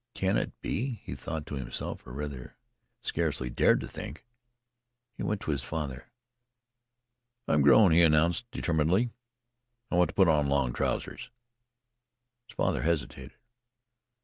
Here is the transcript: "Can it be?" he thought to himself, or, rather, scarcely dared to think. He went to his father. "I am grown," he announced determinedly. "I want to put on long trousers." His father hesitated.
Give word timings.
"Can 0.15 0.35
it 0.35 0.59
be?" 0.61 0.95
he 1.05 1.13
thought 1.13 1.45
to 1.45 1.53
himself, 1.53 2.07
or, 2.07 2.13
rather, 2.13 2.55
scarcely 3.03 3.51
dared 3.51 3.79
to 3.81 3.87
think. 3.87 4.25
He 5.15 5.21
went 5.21 5.41
to 5.41 5.51
his 5.51 5.63
father. 5.63 6.07
"I 7.47 7.53
am 7.53 7.61
grown," 7.61 7.91
he 7.91 8.01
announced 8.01 8.49
determinedly. 8.49 9.11
"I 9.91 9.95
want 9.97 10.09
to 10.09 10.15
put 10.15 10.27
on 10.27 10.49
long 10.49 10.73
trousers." 10.73 11.29
His 12.47 12.55
father 12.55 12.81
hesitated. 12.81 13.33